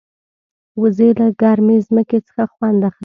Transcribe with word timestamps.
وزې 0.81 1.09
له 1.19 1.27
ګرمې 1.41 1.77
ځمکې 1.87 2.17
څخه 2.27 2.43
خوند 2.53 2.79
اخلي 2.89 2.99